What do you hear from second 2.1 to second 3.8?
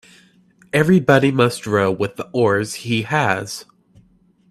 the oars he has.